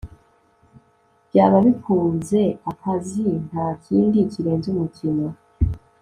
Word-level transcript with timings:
Byaba 1.29 1.57
bikuze 1.65 2.41
akazi 2.71 3.27
ntakindi 3.47 4.19
kirenze 4.31 4.67
umukino 4.73 5.27